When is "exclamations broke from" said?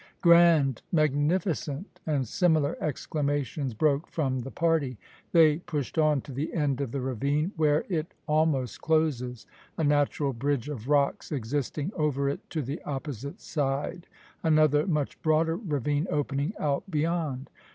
2.83-4.39